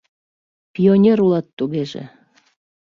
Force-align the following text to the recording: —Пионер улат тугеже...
—Пионер 0.73 1.17
улат 1.25 1.47
тугеже... 1.57 2.03